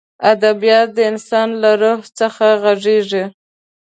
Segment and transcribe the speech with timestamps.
[0.31, 3.23] ادبیات د انسان له روح څخه غږېږي.